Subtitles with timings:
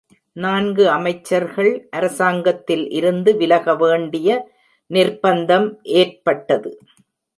[0.35, 4.29] நான்கு அமைச்சர்கள் அரசாங்கத்தில் இருந்து விலக வேண்டிய
[4.91, 5.69] நிர்ப்பந்தம்
[5.83, 6.71] ஏற்பட்டது.